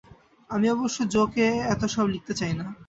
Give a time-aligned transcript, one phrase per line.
[0.49, 2.65] আমি অবশ্য জো-কে এত সব লিখতে চাই না।